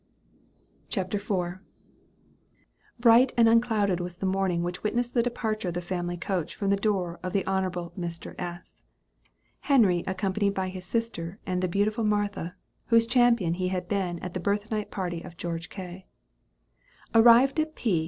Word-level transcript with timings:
CHAPTER 0.89 1.17
IV. 1.17 1.59
Bright 2.99 3.33
and 3.37 3.47
unclouded 3.47 3.99
was 3.99 4.15
the 4.15 4.25
morning 4.25 4.63
which 4.63 4.81
witnessed 4.81 5.13
the 5.13 5.21
departure 5.21 5.67
of 5.67 5.75
the 5.75 5.81
family 5.83 6.17
coach 6.17 6.55
from 6.55 6.71
the 6.71 6.75
door 6.75 7.19
of 7.21 7.33
the 7.33 7.45
Hon. 7.45 7.69
Mr. 7.95 8.33
S. 8.39 8.81
Henry 9.59 10.03
accompanied 10.07 10.55
by 10.55 10.69
his 10.69 10.85
sister 10.85 11.37
and 11.45 11.61
the 11.61 11.67
beautiful 11.67 12.03
Martha, 12.03 12.55
whose 12.87 13.05
champion 13.05 13.53
he 13.53 13.67
had 13.67 13.87
been 13.87 14.17
at 14.23 14.33
the 14.33 14.39
birth 14.39 14.71
night 14.71 14.89
party 14.89 15.21
of 15.21 15.37
George 15.37 15.69
K. 15.69 16.07
Arrived 17.13 17.59
at 17.59 17.75
P. 17.75 17.99